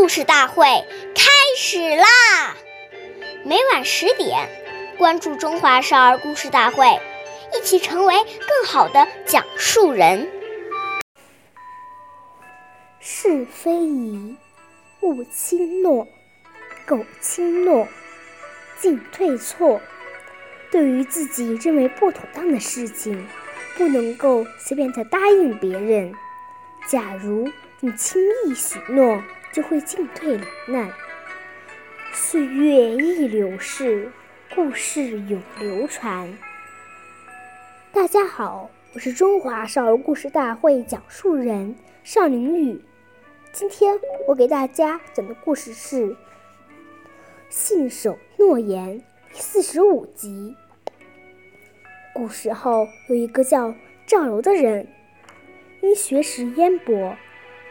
[0.00, 0.64] 故事大会
[1.14, 2.56] 开始啦！
[3.44, 4.48] 每晚十点，
[4.96, 6.86] 关注《中华少儿故事大会》，
[7.54, 10.26] 一起成为更好的讲述人。
[12.98, 14.36] 是非宜，
[15.02, 16.06] 勿轻诺；
[16.86, 17.86] 苟轻诺，
[18.78, 19.82] 进退错。
[20.70, 23.28] 对于自己认为不妥当的事情，
[23.76, 26.14] 不能够随便的答应别人。
[26.88, 29.22] 假如你轻易许诺，
[29.52, 30.92] 就会进退两难。
[32.12, 34.10] 岁月易流逝，
[34.54, 36.32] 故事永流传。
[37.92, 42.80] 大家好，我是中华少儿故事大会讲述人邵凌宇。
[43.52, 46.06] 今天我给大家讲的故事是
[47.48, 49.00] 《信守诺言》
[49.34, 50.54] 第四十五集。
[52.14, 53.74] 古时候有一个叫
[54.06, 54.86] 赵柔的人，
[55.80, 57.16] 因学识渊博、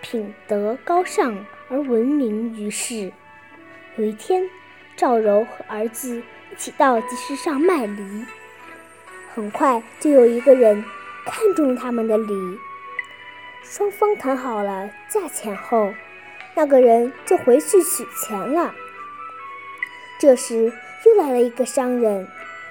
[0.00, 3.12] 品德高尚而闻名于世。
[3.96, 4.48] 有一天，
[4.96, 6.22] 赵柔和儿子
[6.52, 8.24] 一起到集市上卖梨，
[9.34, 10.84] 很快就有一个人
[11.24, 12.58] 看中他们的梨。
[13.62, 15.92] 双方谈好了价钱后，
[16.54, 18.74] 那个人就回去取钱了。
[20.20, 20.72] 这时，
[21.04, 22.28] 又来了一个商人。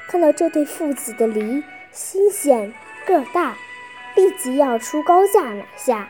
[0.08, 2.72] 看到这对父子的梨新鲜
[3.08, 3.56] 个大，
[4.16, 6.08] 立即要出高价买下。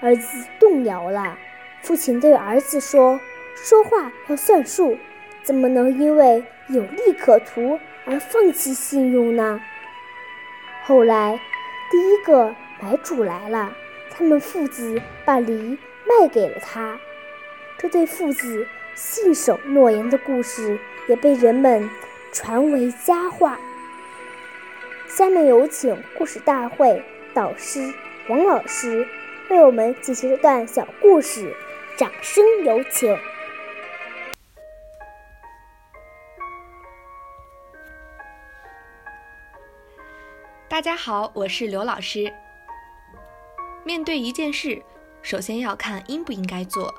[0.00, 1.38] 儿子动摇了，
[1.82, 3.20] 父亲对儿子说
[3.56, 4.98] ：“说话要算数，
[5.42, 9.60] 怎么能因为有利可图而放弃信用呢？”
[10.84, 11.40] 后来，
[11.90, 13.72] 第一个买主来了，
[14.10, 16.98] 他们父子把梨卖给了他。
[17.78, 20.78] 这对父子信守诺言的故事
[21.08, 21.88] 也被人们。
[22.36, 23.56] 传为佳话。
[25.06, 27.00] 下面有请故事大会
[27.32, 27.94] 导师
[28.28, 29.06] 王老师
[29.50, 31.54] 为我们进行这段小故事，
[31.98, 33.14] 掌声有请。
[40.66, 42.32] 大家好，我是刘老师。
[43.84, 44.82] 面对一件事，
[45.20, 46.92] 首先要看应不应该做。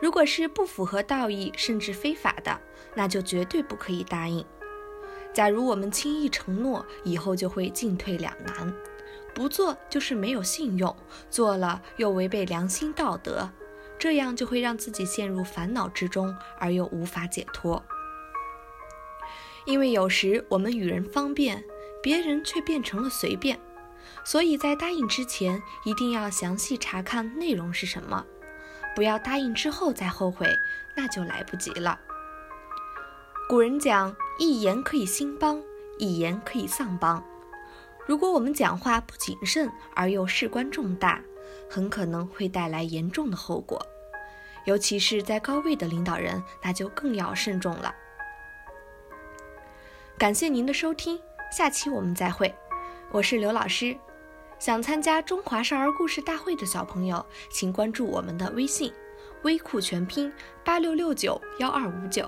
[0.00, 2.58] 如果是不符合道义甚至非法的，
[2.94, 4.44] 那就绝对不可以答应。
[5.34, 8.72] 假如我们轻易承诺，以后就会进退两难；
[9.36, 10.96] 不做就是没有信用，
[11.28, 13.50] 做了又违背良心道德，
[13.98, 17.84] 这样就会让自己陷入烦恼之中，而又无法解脱。
[19.66, 21.62] 因为有时我们与人方便，
[22.02, 23.60] 别人却变成了随便，
[24.24, 28.24] 所以在答应之前一定要详细查看内容是什么，
[28.94, 30.48] 不要答应之后再后悔，
[30.96, 32.00] 那就来不及了。
[33.50, 35.62] 古人讲：“一言可以兴邦，
[35.98, 37.22] 一言可以丧邦。”
[38.06, 41.20] 如果我们讲话不谨慎而又事关重大，
[41.68, 43.84] 很可能会带来严重的后果。
[44.64, 47.94] 尤其是在高位的领导人，那就更要慎重了。
[50.16, 51.20] 感谢您的收听，
[51.52, 52.54] 下期我们再会。
[53.10, 53.96] 我是刘老师。
[54.58, 58.90] 想参加中华少儿故事大会的小朋友，请关注我们的微信
[59.44, 60.32] “微库全拼
[60.64, 62.26] 八六六九幺二五九”。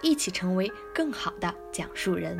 [0.00, 2.38] 一起成为更好的讲述人。